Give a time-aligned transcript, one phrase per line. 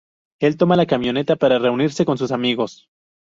[0.39, 2.89] Él toma la camioneta para reunirse con sus amigos.